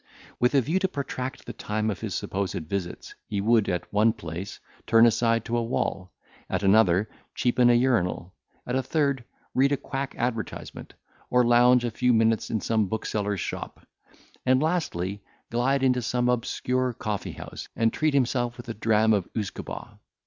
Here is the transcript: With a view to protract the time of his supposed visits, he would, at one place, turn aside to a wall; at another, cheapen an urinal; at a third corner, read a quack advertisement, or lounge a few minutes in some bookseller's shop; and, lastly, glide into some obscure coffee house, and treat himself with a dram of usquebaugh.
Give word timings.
With 0.39 0.55
a 0.55 0.61
view 0.61 0.79
to 0.79 0.87
protract 0.87 1.45
the 1.45 1.53
time 1.53 1.91
of 1.91 1.99
his 2.01 2.15
supposed 2.15 2.55
visits, 2.65 3.13
he 3.27 3.39
would, 3.39 3.69
at 3.69 3.93
one 3.93 4.13
place, 4.13 4.59
turn 4.87 5.05
aside 5.05 5.45
to 5.45 5.55
a 5.57 5.61
wall; 5.63 6.11
at 6.49 6.63
another, 6.63 7.07
cheapen 7.35 7.69
an 7.69 7.77
urinal; 7.79 8.33
at 8.65 8.73
a 8.73 8.81
third 8.81 9.17
corner, 9.17 9.27
read 9.53 9.71
a 9.73 9.77
quack 9.77 10.15
advertisement, 10.17 10.95
or 11.29 11.43
lounge 11.43 11.85
a 11.85 11.91
few 11.91 12.13
minutes 12.13 12.49
in 12.49 12.61
some 12.61 12.87
bookseller's 12.87 13.41
shop; 13.41 13.85
and, 14.43 14.59
lastly, 14.59 15.21
glide 15.51 15.83
into 15.83 16.01
some 16.01 16.29
obscure 16.29 16.93
coffee 16.93 17.33
house, 17.33 17.67
and 17.75 17.93
treat 17.93 18.15
himself 18.15 18.57
with 18.57 18.67
a 18.69 18.73
dram 18.73 19.13
of 19.13 19.29
usquebaugh. 19.35 19.99